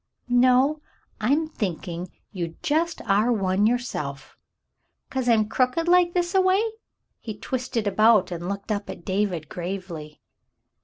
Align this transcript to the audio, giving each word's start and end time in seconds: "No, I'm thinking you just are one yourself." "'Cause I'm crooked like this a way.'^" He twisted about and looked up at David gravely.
"No, 0.27 0.81
I'm 1.19 1.45
thinking 1.47 2.09
you 2.31 2.55
just 2.63 3.03
are 3.03 3.31
one 3.31 3.67
yourself." 3.67 4.35
"'Cause 5.11 5.29
I'm 5.29 5.47
crooked 5.47 5.87
like 5.87 6.15
this 6.15 6.33
a 6.33 6.41
way.'^" 6.41 6.71
He 7.19 7.37
twisted 7.37 7.85
about 7.85 8.31
and 8.31 8.49
looked 8.49 8.71
up 8.71 8.89
at 8.89 9.05
David 9.05 9.47
gravely. 9.47 10.19